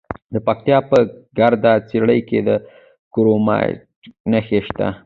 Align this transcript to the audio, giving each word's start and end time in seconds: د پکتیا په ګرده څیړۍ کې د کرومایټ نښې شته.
د 0.33 0.35
پکتیا 0.47 0.77
په 0.89 0.97
ګرده 1.37 1.73
څیړۍ 1.89 2.19
کې 2.29 2.39
د 2.47 2.49
کرومایټ 3.13 3.77
نښې 4.31 4.59
شته. 4.67 4.87